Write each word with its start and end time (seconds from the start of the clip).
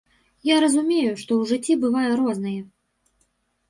Я 0.49 0.55
разумею, 0.65 1.13
што 1.21 1.31
ў 1.39 1.43
жыцці 1.53 1.79
бывае 1.87 2.09
рознае. 2.25 2.59